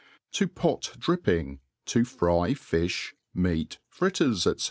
[0.31, 4.59] To pot Dripping, to fry Fifi^ Meatj Fritters ^ (fc.